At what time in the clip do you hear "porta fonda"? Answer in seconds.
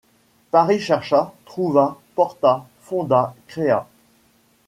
2.15-3.35